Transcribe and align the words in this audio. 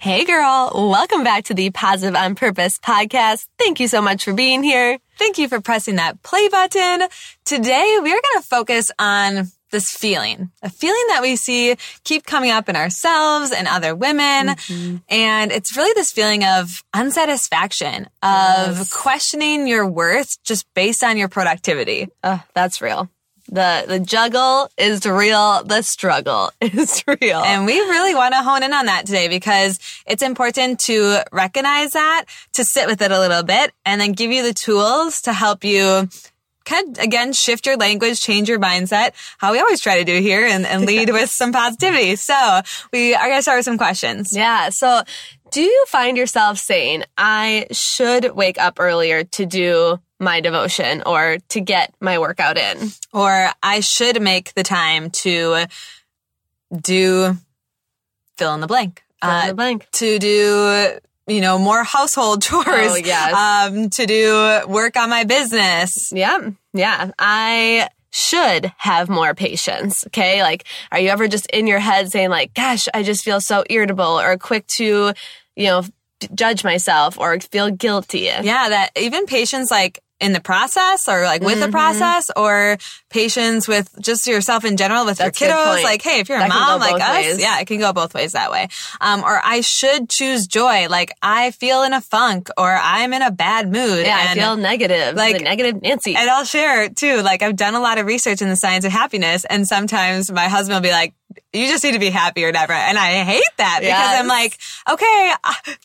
Hey, 0.00 0.24
girl. 0.24 0.70
Welcome 0.74 1.24
back 1.24 1.44
to 1.44 1.54
the 1.54 1.68
Positive 1.68 2.16
on 2.16 2.34
Purpose 2.34 2.78
podcast. 2.78 3.46
Thank 3.58 3.80
you 3.80 3.86
so 3.86 4.00
much 4.00 4.24
for 4.24 4.32
being 4.32 4.62
here. 4.62 4.98
Thank 5.18 5.36
you 5.36 5.46
for 5.46 5.60
pressing 5.60 5.96
that 5.96 6.22
play 6.22 6.48
button. 6.48 7.06
Today, 7.44 7.98
we 8.02 8.10
are 8.10 8.22
going 8.22 8.42
to 8.42 8.42
focus 8.42 8.90
on 8.98 9.48
this 9.72 9.90
feeling, 9.90 10.50
a 10.62 10.70
feeling 10.70 11.04
that 11.08 11.20
we 11.20 11.36
see 11.36 11.76
keep 12.02 12.24
coming 12.24 12.50
up 12.50 12.70
in 12.70 12.76
ourselves 12.76 13.52
and 13.52 13.68
other 13.68 13.94
women. 13.94 14.56
Mm-hmm. 14.56 14.96
And 15.10 15.52
it's 15.52 15.76
really 15.76 15.92
this 15.92 16.12
feeling 16.12 16.44
of 16.44 16.82
unsatisfaction, 16.94 18.06
of 18.22 18.78
yes. 18.78 18.90
questioning 18.94 19.68
your 19.68 19.86
worth 19.86 20.42
just 20.44 20.64
based 20.72 21.04
on 21.04 21.18
your 21.18 21.28
productivity. 21.28 22.08
Oh, 22.24 22.42
that's 22.54 22.80
real. 22.80 23.10
The 23.50 23.84
the 23.86 23.98
juggle 23.98 24.70
is 24.78 25.04
real. 25.04 25.64
The 25.64 25.82
struggle 25.82 26.52
is 26.60 27.02
real. 27.06 27.40
And 27.40 27.66
we 27.66 27.78
really 27.80 28.14
want 28.14 28.32
to 28.34 28.42
hone 28.42 28.62
in 28.62 28.72
on 28.72 28.86
that 28.86 29.06
today 29.06 29.28
because 29.28 29.78
it's 30.06 30.22
important 30.22 30.78
to 30.86 31.22
recognize 31.32 31.90
that, 31.90 32.26
to 32.52 32.64
sit 32.64 32.86
with 32.86 33.02
it 33.02 33.10
a 33.10 33.18
little 33.18 33.42
bit, 33.42 33.72
and 33.84 34.00
then 34.00 34.12
give 34.12 34.30
you 34.30 34.44
the 34.44 34.54
tools 34.54 35.20
to 35.22 35.32
help 35.32 35.64
you 35.64 36.08
kind 36.64 36.96
of, 36.96 37.02
again, 37.02 37.32
shift 37.32 37.66
your 37.66 37.76
language, 37.76 38.20
change 38.20 38.48
your 38.48 38.60
mindset, 38.60 39.12
how 39.38 39.50
we 39.52 39.58
always 39.58 39.80
try 39.80 39.98
to 39.98 40.04
do 40.04 40.20
here 40.20 40.46
and, 40.46 40.64
and 40.64 40.86
lead 40.86 41.10
with 41.12 41.30
some 41.30 41.52
positivity. 41.52 42.16
So 42.16 42.60
we 42.92 43.14
are 43.14 43.26
going 43.26 43.38
to 43.38 43.42
start 43.42 43.58
with 43.58 43.64
some 43.64 43.78
questions. 43.78 44.30
Yeah. 44.32 44.68
So 44.70 45.02
do 45.50 45.62
you 45.62 45.84
find 45.88 46.16
yourself 46.16 46.58
saying, 46.58 47.04
I 47.18 47.66
should 47.72 48.36
wake 48.36 48.58
up 48.58 48.78
earlier 48.78 49.24
to 49.24 49.46
do 49.46 49.98
my 50.20 50.40
devotion 50.40 51.02
or 51.06 51.38
to 51.48 51.60
get 51.60 51.94
my 52.00 52.18
workout 52.18 52.58
in. 52.58 52.90
Or 53.12 53.50
I 53.62 53.80
should 53.80 54.22
make 54.22 54.54
the 54.54 54.62
time 54.62 55.10
to 55.10 55.64
do 56.70 57.36
fill 58.36 58.54
in 58.54 58.60
the 58.60 58.66
blank. 58.66 59.02
Fill 59.22 59.30
in 59.30 59.46
the 59.46 59.52
uh, 59.52 59.54
blank. 59.54 59.90
To 59.92 60.18
do 60.18 61.00
you 61.30 61.40
know, 61.40 61.58
more 61.58 61.84
household 61.84 62.42
chores. 62.42 62.66
Oh, 62.68 62.96
yes. 62.96 63.34
Um, 63.34 63.90
to 63.90 64.06
do 64.06 64.60
work 64.68 64.96
on 64.96 65.08
my 65.08 65.24
business. 65.24 66.12
Yeah. 66.12 66.50
Yeah. 66.72 67.12
I 67.18 67.88
should 68.10 68.72
have 68.76 69.08
more 69.08 69.34
patience. 69.34 70.04
Okay. 70.08 70.42
Like, 70.42 70.64
are 70.90 70.98
you 70.98 71.08
ever 71.10 71.28
just 71.28 71.46
in 71.46 71.66
your 71.66 71.78
head 71.78 72.10
saying 72.10 72.30
like, 72.30 72.54
gosh, 72.54 72.88
I 72.92 73.02
just 73.02 73.24
feel 73.24 73.40
so 73.40 73.64
irritable 73.70 74.18
or 74.18 74.36
quick 74.36 74.66
to, 74.78 75.12
you 75.56 75.66
know, 75.66 75.84
judge 76.34 76.64
myself 76.64 77.18
or 77.18 77.38
feel 77.38 77.70
guilty? 77.70 78.30
Yeah. 78.42 78.68
That 78.68 78.90
even 78.96 79.26
patience, 79.26 79.70
like, 79.70 80.00
in 80.20 80.32
the 80.32 80.40
process 80.40 81.08
or 81.08 81.22
like 81.22 81.40
with 81.40 81.54
mm-hmm. 81.54 81.62
the 81.62 81.68
process 81.70 82.30
or 82.36 82.76
patience 83.08 83.66
with 83.66 83.90
just 84.00 84.26
yourself 84.26 84.64
in 84.64 84.76
general 84.76 85.04
with 85.04 85.18
That's 85.18 85.40
your 85.40 85.50
kiddos. 85.50 85.82
Like, 85.82 86.02
hey, 86.02 86.20
if 86.20 86.28
you're 86.28 86.38
that 86.38 86.50
a 86.50 86.54
mom 86.54 86.80
like 86.80 87.00
us, 87.00 87.14
ways. 87.14 87.40
yeah, 87.40 87.58
it 87.60 87.66
can 87.66 87.78
go 87.78 87.92
both 87.92 88.14
ways 88.14 88.32
that 88.32 88.50
way. 88.50 88.68
Um, 89.00 89.22
or 89.22 89.40
I 89.42 89.62
should 89.62 90.08
choose 90.08 90.46
joy. 90.46 90.88
Like 90.88 91.12
I 91.22 91.50
feel 91.52 91.82
in 91.82 91.92
a 91.92 92.00
funk 92.00 92.48
or 92.56 92.70
I'm 92.70 93.12
in 93.12 93.22
a 93.22 93.30
bad 93.30 93.70
mood. 93.70 94.06
Yeah, 94.06 94.16
I 94.30 94.34
feel 94.34 94.56
negative. 94.56 95.16
Like 95.16 95.38
the 95.38 95.44
negative 95.44 95.80
Nancy. 95.82 96.14
And 96.16 96.28
I'll 96.28 96.44
share 96.44 96.88
too. 96.88 97.22
Like 97.22 97.42
I've 97.42 97.56
done 97.56 97.74
a 97.74 97.80
lot 97.80 97.98
of 97.98 98.06
research 98.06 98.42
in 98.42 98.48
the 98.48 98.56
science 98.56 98.84
of 98.84 98.92
happiness 98.92 99.44
and 99.44 99.66
sometimes 99.66 100.30
my 100.30 100.48
husband 100.48 100.76
will 100.76 100.88
be 100.88 100.92
like, 100.92 101.14
you 101.52 101.66
just 101.68 101.84
need 101.84 101.92
to 101.92 101.98
be 101.98 102.10
happy 102.10 102.44
or 102.44 102.52
never. 102.52 102.72
And 102.72 102.98
I 102.98 103.22
hate 103.24 103.42
that 103.56 103.78
because 103.80 103.88
yes. 103.88 104.20
I'm 104.20 104.26
like, 104.26 104.58
okay, 104.88 105.32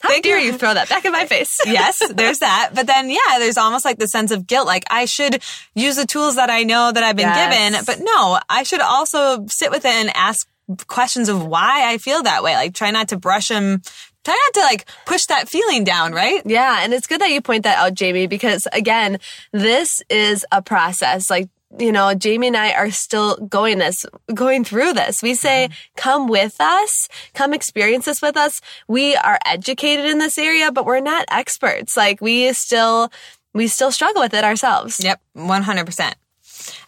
how 0.02 0.22
dare 0.22 0.40
you 0.40 0.54
throw 0.54 0.74
that 0.74 0.90
back 0.90 1.06
in 1.06 1.12
my 1.12 1.26
face? 1.26 1.60
yes, 1.66 2.02
there's 2.14 2.40
that. 2.40 2.72
But 2.74 2.88
then, 2.88 3.10
yeah, 3.10 3.40
there's 3.40 3.58
almost 3.58 3.86
like 3.86 3.98
the 3.98 4.08
sense 4.08 4.32
of 4.32 4.48
guilt. 4.48 4.68
Like 4.68 4.86
I 4.90 5.06
should 5.06 5.44
use 5.74 5.96
the 5.96 6.06
tools 6.06 6.36
that 6.36 6.50
I 6.50 6.64
know 6.64 6.92
that 6.92 7.04
I've 7.04 7.16
been 7.16 7.28
yes. 7.28 7.74
given, 7.74 7.86
but 7.86 8.04
no, 8.04 8.40
I 8.50 8.64
should 8.64 8.82
also 8.82 9.46
sit 9.48 9.72
with 9.72 9.86
it 9.86 9.94
and 9.94 10.12
ask 10.16 10.48
questions 10.88 11.30
of 11.30 11.46
why 11.46 11.92
I 11.92 11.98
feel 11.98 12.24
that 12.24 12.44
way. 12.44 12.56
Like 12.56 12.74
try 12.74 12.92
not 12.92 13.10
to 13.10 13.18
brush 13.18 13.50
them 13.50 13.82
try 14.26 14.34
not 14.34 14.54
to 14.56 14.60
like 14.62 14.88
push 15.06 15.26
that 15.28 15.48
feeling 15.48 15.84
down, 15.84 16.12
right? 16.12 16.42
Yeah. 16.46 16.80
And 16.82 16.94
it's 16.94 17.08
good 17.08 17.22
that 17.22 17.30
you 17.30 17.42
point 17.42 17.64
that 17.64 17.78
out, 17.78 17.94
Jamie, 17.94 18.28
because 18.28 18.68
again, 18.74 19.20
this 19.54 20.02
is 20.10 20.46
a 20.52 20.62
process. 20.62 21.30
Like 21.30 21.48
you 21.80 21.92
know, 21.92 22.14
Jamie 22.14 22.48
and 22.48 22.58
I 22.58 22.74
are 22.74 22.92
still 22.92 23.38
going 23.38 23.80
this, 23.80 24.06
going 24.34 24.64
through 24.64 24.94
this. 24.94 25.22
We 25.22 25.34
say, 25.34 25.70
mm-hmm. 25.70 25.96
come 25.96 26.28
with 26.28 26.56
us, 26.60 27.10
come 27.34 27.54
experience 27.54 28.06
this 28.06 28.22
with 28.22 28.38
us. 28.38 28.62
We 28.88 29.16
are 29.16 29.40
educated 29.46 30.06
in 30.06 30.20
this 30.20 30.38
area, 30.38 30.72
but 30.72 30.86
we're 30.86 31.00
not 31.00 31.26
experts. 31.30 31.98
Like 31.98 32.22
we 32.22 32.54
still, 32.54 33.12
we 33.54 33.68
still 33.68 33.92
struggle 33.92 34.22
with 34.22 34.34
it 34.34 34.44
ourselves. 34.44 35.04
Yep. 35.04 35.22
100%. 35.36 36.14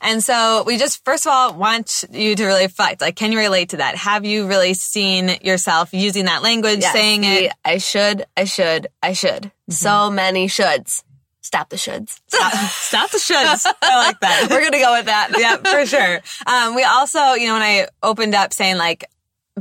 And 0.02 0.24
so 0.24 0.64
we 0.66 0.78
just, 0.78 1.04
first 1.06 1.26
of 1.26 1.32
all, 1.32 1.54
want 1.54 2.04
you 2.12 2.36
to 2.36 2.46
really 2.46 2.64
reflect. 2.64 3.02
Like, 3.02 3.16
can 3.16 3.32
you 3.32 3.38
relate 3.38 3.70
to 3.70 3.78
that? 3.78 3.96
Have 3.96 4.26
you 4.26 4.48
really 4.48 4.74
seen 4.74 5.38
yourself 5.42 5.90
using 5.94 6.26
that 6.26 6.42
language, 6.42 6.80
yes, 6.82 6.94
saying 6.94 7.24
it? 7.24 7.52
I 7.64 7.78
should, 7.78 8.26
I 8.36 8.46
should, 8.46 8.88
I 9.04 9.14
should. 9.14 9.44
Mm-hmm. 9.44 9.72
So 9.72 10.10
many 10.10 10.48
shoulds. 10.48 11.04
Stop 11.48 11.70
the 11.70 11.78
shoulds. 11.78 12.20
Stop, 12.28 12.54
stop 12.54 13.10
the 13.10 13.20
shoulds. 13.20 13.66
I 13.82 14.06
like 14.06 14.20
that. 14.20 14.48
We're 14.50 14.60
going 14.60 14.74
to 14.74 14.80
go 14.80 14.92
with 14.98 15.06
that. 15.06 15.30
yeah, 15.38 15.56
for 15.56 15.86
sure. 15.86 16.20
Um, 16.46 16.76
we 16.76 16.84
also, 16.84 17.20
you 17.36 17.48
know, 17.48 17.54
when 17.54 17.62
I 17.62 17.88
opened 18.04 18.36
up 18.36 18.52
saying 18.52 18.76
like 18.76 19.06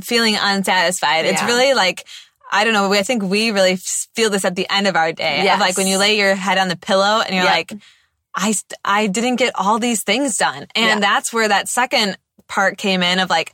feeling 0.03 0.35
unsatisfied, 0.37 1.23
yeah. 1.23 1.31
it's 1.31 1.43
really 1.43 1.73
like, 1.73 2.05
I 2.51 2.65
don't 2.65 2.73
know. 2.73 2.91
I 2.91 3.03
think 3.03 3.23
we 3.23 3.51
really 3.51 3.77
feel 3.77 4.29
this 4.29 4.43
at 4.43 4.57
the 4.57 4.67
end 4.69 4.87
of 4.87 4.97
our 4.97 5.13
day. 5.13 5.43
Yes. 5.45 5.55
Of 5.55 5.61
like 5.61 5.77
when 5.77 5.87
you 5.87 5.97
lay 5.97 6.17
your 6.17 6.35
head 6.35 6.57
on 6.57 6.67
the 6.67 6.75
pillow 6.75 7.21
and 7.25 7.33
you're 7.33 7.45
like, 7.45 7.71
I, 8.35 8.53
I 8.83 9.07
didn't 9.07 9.37
get 9.37 9.53
all 9.55 9.79
these 9.79 10.03
things 10.03 10.35
done. 10.35 10.67
And 10.75 10.85
yeah. 10.85 10.99
that's 10.99 11.31
where 11.31 11.47
that 11.47 11.69
second 11.69 12.17
part 12.49 12.77
came 12.77 13.01
in 13.01 13.19
of 13.19 13.29
like, 13.29 13.53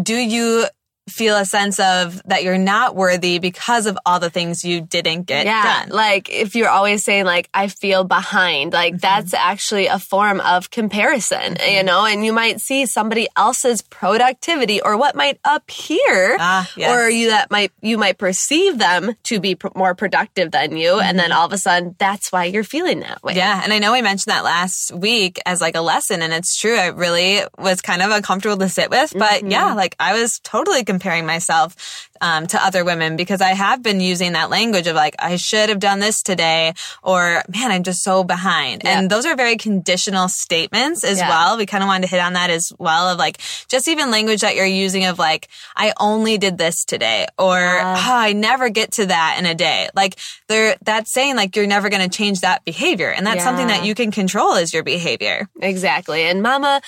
do 0.00 0.14
you 0.14 0.66
feel 1.08 1.36
a 1.36 1.44
sense 1.44 1.80
of 1.80 2.22
that 2.26 2.44
you're 2.44 2.58
not 2.58 2.94
worthy 2.94 3.38
because 3.38 3.86
of 3.86 3.98
all 4.06 4.20
the 4.20 4.30
things 4.30 4.64
you 4.64 4.80
didn't 4.80 5.24
get 5.24 5.46
yeah, 5.46 5.80
done. 5.80 5.90
Like 5.90 6.30
if 6.30 6.54
you're 6.54 6.68
always 6.68 7.02
saying 7.02 7.24
like 7.24 7.48
I 7.52 7.68
feel 7.68 8.04
behind, 8.04 8.72
like 8.72 8.94
mm-hmm. 8.94 9.00
that's 9.00 9.34
actually 9.34 9.86
a 9.86 9.98
form 9.98 10.40
of 10.40 10.70
comparison, 10.70 11.54
mm-hmm. 11.54 11.76
you 11.76 11.82
know, 11.82 12.04
and 12.06 12.24
you 12.24 12.32
might 12.32 12.60
see 12.60 12.86
somebody 12.86 13.26
else's 13.36 13.82
productivity 13.82 14.80
or 14.80 14.96
what 14.96 15.16
might 15.16 15.40
appear 15.44 16.36
ah, 16.38 16.70
yes. 16.76 16.96
or 16.96 17.10
you 17.10 17.30
that 17.30 17.50
might 17.50 17.72
you 17.80 17.98
might 17.98 18.18
perceive 18.18 18.78
them 18.78 19.14
to 19.24 19.40
be 19.40 19.56
pr- 19.56 19.68
more 19.74 19.94
productive 19.94 20.52
than 20.52 20.76
you 20.76 20.92
mm-hmm. 20.92 21.02
and 21.02 21.18
then 21.18 21.30
mm-hmm. 21.30 21.38
all 21.38 21.46
of 21.46 21.52
a 21.52 21.58
sudden 21.58 21.96
that's 21.98 22.30
why 22.30 22.44
you're 22.44 22.64
feeling 22.64 23.00
that 23.00 23.22
way. 23.24 23.34
Yeah, 23.34 23.60
and 23.62 23.72
I 23.72 23.80
know 23.80 23.92
I 23.92 24.02
mentioned 24.02 24.32
that 24.32 24.44
last 24.44 24.92
week 24.92 25.40
as 25.46 25.60
like 25.60 25.74
a 25.74 25.80
lesson 25.80 26.22
and 26.22 26.32
it's 26.32 26.56
true. 26.56 26.76
It 26.76 26.94
really 26.94 27.40
was 27.58 27.80
kind 27.80 28.02
of 28.02 28.12
uncomfortable 28.12 28.58
to 28.58 28.68
sit 28.68 28.88
with, 28.88 29.12
but 29.12 29.40
mm-hmm. 29.40 29.50
yeah, 29.50 29.74
like 29.74 29.96
I 29.98 30.20
was 30.20 30.38
totally 30.44 30.84
comparing 30.92 31.24
myself 31.24 32.08
um, 32.20 32.46
to 32.46 32.62
other 32.62 32.84
women 32.84 33.16
because 33.16 33.40
I 33.40 33.54
have 33.54 33.82
been 33.82 34.00
using 34.00 34.32
that 34.34 34.50
language 34.50 34.86
of 34.86 34.94
like, 34.94 35.16
I 35.18 35.36
should 35.36 35.70
have 35.70 35.78
done 35.78 36.00
this 36.00 36.22
today, 36.22 36.74
or 37.02 37.42
man, 37.48 37.70
I'm 37.70 37.82
just 37.82 38.02
so 38.02 38.24
behind. 38.24 38.86
And 38.86 39.08
those 39.08 39.24
are 39.24 39.34
very 39.34 39.56
conditional 39.56 40.28
statements 40.28 41.02
as 41.02 41.18
yeah. 41.18 41.30
well. 41.30 41.56
We 41.56 41.64
kind 41.64 41.82
of 41.82 41.88
wanted 41.88 42.02
to 42.02 42.10
hit 42.10 42.20
on 42.20 42.34
that 42.34 42.50
as 42.50 42.72
well 42.78 43.08
of 43.08 43.18
like, 43.18 43.38
just 43.68 43.88
even 43.88 44.10
language 44.10 44.42
that 44.42 44.54
you're 44.54 44.66
using 44.66 45.06
of 45.06 45.18
like, 45.18 45.48
I 45.74 45.94
only 45.98 46.36
did 46.36 46.58
this 46.58 46.84
today, 46.84 47.26
or 47.38 47.58
oh, 47.58 47.96
I 47.96 48.34
never 48.34 48.68
get 48.68 48.92
to 48.92 49.06
that 49.06 49.36
in 49.38 49.46
a 49.46 49.54
day. 49.54 49.88
Like, 49.94 50.18
they're, 50.48 50.76
that's 50.82 51.10
saying 51.10 51.36
like 51.36 51.56
you're 51.56 51.66
never 51.66 51.88
going 51.88 52.08
to 52.08 52.14
change 52.14 52.42
that 52.42 52.64
behavior. 52.64 53.10
And 53.10 53.26
that's 53.26 53.42
something 53.42 53.68
that 53.68 53.84
you 53.84 53.94
can 53.94 54.10
control 54.10 54.54
is 54.56 54.74
your 54.74 54.84
behavior. 54.84 55.48
Exactly. 55.60 56.22
And 56.22 56.42
mama, 56.42 56.82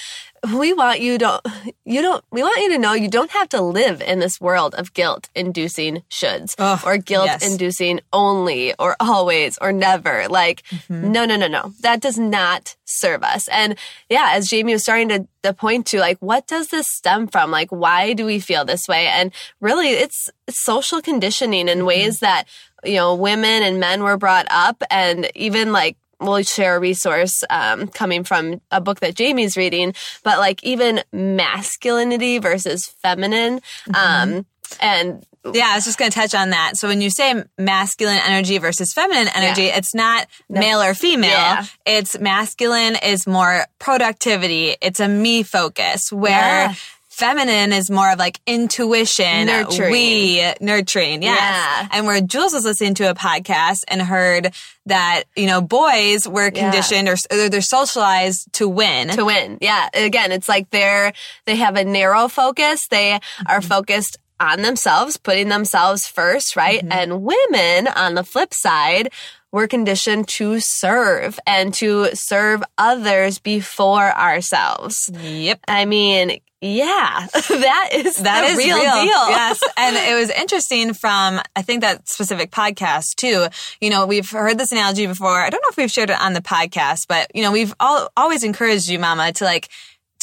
we 0.53 0.73
want 0.73 1.01
you 1.01 1.19
to 1.19 1.41
you 1.85 2.03
don't 2.03 2.25
we 2.31 2.43
want 2.43 2.61
you 2.61 2.71
to 2.71 2.79
know 2.79 2.93
you 2.93 3.09
don't 3.09 3.31
have 3.31 3.49
to 3.49 3.61
live 3.61 4.03
in 4.03 4.19
this 4.19 4.41
world 4.41 4.75
of 4.75 4.93
guilt 4.93 5.29
inducing 5.35 6.03
shoulds 6.11 6.55
oh, 6.59 6.81
or 6.85 6.99
guilt 6.99 7.27
yes. 7.27 7.49
inducing 7.49 8.01
only 8.13 8.75
or 8.79 8.97
always 9.01 9.59
or 9.59 9.73
never 9.73 10.27
like 10.29 10.63
mm-hmm. 10.65 11.13
no 11.13 11.25
no 11.25 11.37
no 11.37 11.47
no 11.47 11.73
that 11.81 12.01
does 12.01 12.19
not 12.19 12.77
serve 12.85 13.23
us 13.23 13.49
and 13.49 13.79
yeah 14.09 14.31
as 14.33 14.49
jamie 14.49 14.73
was 14.73 14.83
starting 14.83 15.09
to, 15.09 15.27
to 15.43 15.53
point 15.53 15.87
to 15.87 15.99
like 15.99 16.19
what 16.19 16.47
does 16.47 16.69
this 16.69 16.89
stem 16.89 17.27
from 17.27 17.51
like 17.51 17.71
why 17.71 18.13
do 18.13 18.25
we 18.25 18.39
feel 18.39 18.65
this 18.65 18.87
way 18.89 19.07
and 19.07 19.33
really 19.61 19.89
it's 19.89 20.29
social 20.49 21.01
conditioning 21.01 21.69
in 21.69 21.79
mm-hmm. 21.79 21.87
ways 21.87 22.21
that 22.21 22.45
you 22.85 22.97
know 22.97 23.15
women 23.15 23.63
and 23.63 23.81
men 23.81 24.03
were 24.03 24.17
brought 24.17 24.47
up 24.51 24.83
and 24.91 25.31
even 25.35 25.73
like 25.73 25.97
we'll 26.27 26.43
share 26.43 26.77
a 26.77 26.81
resource 26.81 27.45
um, 27.51 27.89
coming 27.89 28.25
from 28.25 28.61
a 28.71 28.81
book 28.81 29.01
that 29.01 29.15
Jamie's 29.15 29.57
reading, 29.57 29.95
but 30.23 30.39
like 30.39 30.63
even 30.65 31.03
masculinity 31.13 32.39
versus 32.39 32.87
feminine. 33.03 33.61
Mm-hmm. 33.89 33.95
Um, 33.95 34.47
And 34.81 35.25
yeah, 35.53 35.69
I 35.73 35.75
was 35.75 35.85
just 35.85 35.99
going 35.99 36.11
to 36.11 36.15
touch 36.15 36.35
on 36.35 36.51
that. 36.51 36.77
So 36.77 36.89
when 36.89 37.01
you 37.01 37.11
say 37.11 37.45
masculine 37.59 38.19
energy 38.25 38.59
versus 38.59 38.93
feminine 38.93 39.29
energy, 39.35 39.65
yeah. 39.65 39.77
it's 39.77 39.95
not 39.95 40.27
no. 40.49 40.61
male 40.61 40.81
or 40.81 40.95
female. 40.95 41.31
Yeah. 41.31 41.67
It's 41.85 42.19
masculine 42.19 42.97
is 43.03 43.27
more 43.27 43.67
productivity. 43.79 44.77
It's 44.81 45.01
a 45.01 45.09
me 45.09 45.43
focus 45.43 46.11
where 46.11 46.71
yeah. 46.71 46.75
Feminine 47.15 47.73
is 47.73 47.91
more 47.91 48.11
of 48.11 48.19
like 48.19 48.41
intuition, 48.47 49.47
nurturing. 49.47 49.93
we 49.93 50.53
nurturing. 50.61 51.23
Yes. 51.23 51.39
Yeah. 51.39 51.89
And 51.93 52.07
where 52.07 52.21
Jules 52.21 52.53
was 52.53 52.65
listening 52.65 52.95
to 52.95 53.11
a 53.11 53.15
podcast 53.15 53.85
and 53.89 54.03
heard 54.03 54.53
that, 54.87 55.25
you 55.37 55.47
know, 55.47 55.63
boys 55.63 56.27
were 56.27 56.51
conditioned 56.51 57.09
or 57.09 57.17
they're 57.49 57.61
socialized 57.61 58.53
to 58.55 58.69
win. 58.69 59.09
To 59.11 59.25
win. 59.25 59.59
Yeah. 59.61 59.89
Again, 59.95 60.33
it's 60.33 60.49
like 60.49 60.71
they're, 60.71 61.13
they 61.47 61.57
have 61.57 61.77
a 61.77 61.85
narrow 61.85 62.29
focus. 62.29 62.89
They 62.89 63.13
are 63.13 63.21
mm-hmm. 63.21 63.69
focused 63.69 64.19
on 64.41 64.63
themselves, 64.63 65.17
putting 65.17 65.49
themselves 65.49 66.07
first, 66.07 66.57
right? 66.57 66.81
Mm-hmm. 66.81 66.93
And 66.93 67.23
women 67.23 67.87
on 67.87 68.15
the 68.15 68.25
flip 68.25 68.53
side, 68.53 69.13
we're 69.53 69.69
conditioned 69.69 70.27
to 70.27 70.59
serve 70.59 71.39
and 71.47 71.73
to 71.75 72.09
serve 72.15 72.65
others 72.77 73.39
before 73.39 74.11
ourselves. 74.13 75.09
Yep. 75.23 75.61
I 75.69 75.85
mean, 75.85 76.41
yeah, 76.65 77.27
that 77.33 77.91
is 77.93 78.17
that 78.17 78.45
is 78.49 78.57
real, 78.57 78.77
real, 78.77 79.03
deal. 79.03 79.05
Yes, 79.29 79.61
and 79.77 79.97
it 79.97 80.19
was 80.19 80.31
interesting 80.31 80.95
from 80.95 81.41
I 81.55 81.61
think 81.61 81.83
that 81.83 82.09
specific 82.09 82.51
podcast 82.51 83.17
too. 83.17 83.47
You 83.83 83.91
know, 83.91 84.07
we've 84.07 84.31
heard 84.31 84.57
this 84.57 84.73
analogy 84.73 85.07
before. 85.07 85.43
I 85.43 85.51
don't 85.51 85.61
know 85.61 85.69
if 85.71 85.77
we've 85.77 85.91
shared 85.91 86.09
it 86.09 86.21
on 86.21 86.33
the 86.33 86.41
podcast, 86.41 87.07
but 87.07 87.31
you 87.35 87.43
know, 87.43 87.53
we've 87.53 87.75
all 87.81 88.09
always 88.17 88.45
encouraged 88.45 88.89
you, 88.89 88.99
Mama, 88.99 89.33
to 89.35 89.45
like 89.45 89.69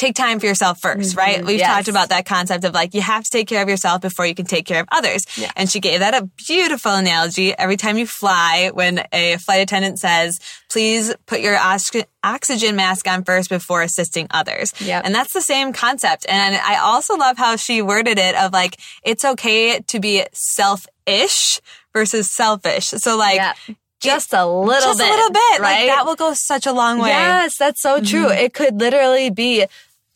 take 0.01 0.15
time 0.15 0.39
for 0.39 0.48
yourself 0.48 0.81
1st 0.81 0.95
mm-hmm. 0.95 1.18
right? 1.18 1.45
We've 1.45 1.59
yes. 1.59 1.68
talked 1.68 1.88
about 1.88 2.09
that 2.09 2.25
concept 2.25 2.63
of 2.65 2.74
like, 2.74 2.94
you 2.94 3.01
have 3.01 3.24
to 3.24 3.30
take 3.30 3.48
care 3.48 3.62
of 3.62 3.69
yourself 3.69 4.01
before 4.01 4.25
you 4.25 4.33
can 4.33 4.45
take 4.45 4.65
care 4.65 4.81
of 4.81 4.88
others. 4.92 5.25
Yeah. 5.38 5.51
And 5.56 5.69
she 5.69 5.80
gave 5.80 6.00
that 6.00 6.15
a 6.15 6.27
beautiful 6.48 6.92
analogy. 6.92 7.56
Every 7.57 7.77
time 7.77 7.98
you 7.98 8.07
fly, 8.07 8.71
when 8.74 9.03
a 9.13 9.38
flight 9.38 9.62
attendant 9.62 10.00
says, 10.00 10.39
please 10.69 11.13
put 11.27 11.42
your 11.42 11.57
oxygen 11.57 12.75
mask 12.75 13.07
on 13.07 13.24
first 13.24 13.50
before 13.50 13.83
assisting 13.83 14.27
others. 14.31 14.74
Yeah. 14.80 15.01
And 15.03 15.13
that's 15.13 15.33
the 15.33 15.42
same 15.42 15.71
concept. 15.71 16.25
And 16.27 16.56
I 16.56 16.77
also 16.77 17.15
love 17.15 17.38
how 17.38 17.56
she 17.56 17.81
worded 17.81 18.18
it 18.18 18.36
of 18.36 18.51
like, 18.51 18.77
it's 19.03 19.24
okay 19.24 19.80
to 19.80 20.00
be 20.00 20.25
selfish 20.33 21.62
versus 21.94 22.31
selfish. 22.31 22.88
So 22.88 23.18
like, 23.18 23.36
yeah 23.36 23.53
just 24.01 24.33
a 24.33 24.44
little 24.48 24.81
just 24.81 24.98
bit. 24.98 25.07
a 25.07 25.12
little 25.12 25.30
bit. 25.30 25.59
Right? 25.59 25.86
Like 25.86 25.95
that 25.95 26.06
will 26.07 26.15
go 26.15 26.33
such 26.33 26.65
a 26.65 26.71
long 26.74 26.98
way. 26.98 27.09
Yes, 27.09 27.56
that's 27.56 27.80
so 27.80 28.01
true. 28.01 28.25
Mm-hmm. 28.25 28.45
It 28.45 28.53
could 28.56 28.80
literally 28.80 29.30
be 29.30 29.68